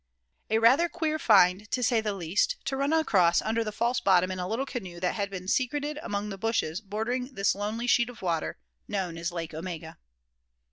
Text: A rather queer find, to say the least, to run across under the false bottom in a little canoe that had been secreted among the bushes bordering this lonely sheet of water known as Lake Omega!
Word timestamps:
A 0.49 0.57
rather 0.57 0.89
queer 0.89 1.19
find, 1.19 1.69
to 1.69 1.83
say 1.83 2.01
the 2.01 2.15
least, 2.15 2.55
to 2.65 2.75
run 2.75 2.91
across 2.91 3.39
under 3.39 3.63
the 3.63 3.71
false 3.71 3.99
bottom 3.99 4.31
in 4.31 4.39
a 4.39 4.47
little 4.47 4.65
canoe 4.65 4.99
that 4.99 5.13
had 5.13 5.29
been 5.29 5.47
secreted 5.47 5.99
among 6.01 6.29
the 6.29 6.39
bushes 6.39 6.81
bordering 6.81 7.35
this 7.35 7.53
lonely 7.53 7.85
sheet 7.85 8.09
of 8.09 8.23
water 8.23 8.57
known 8.87 9.15
as 9.15 9.31
Lake 9.31 9.53
Omega! 9.53 9.99